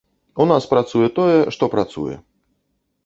У 0.45 0.47
нас 0.51 0.63
працуе 0.71 1.09
тое, 1.19 1.35
што 1.57 1.71
працуе. 1.75 2.15